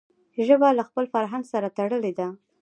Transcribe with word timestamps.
ژبه 0.47 0.69
له 0.77 0.83
خپل 0.89 1.05
فرهنګ 1.13 1.43
سره 1.53 1.67
تړلي 1.77 2.13
ده. 2.19 2.27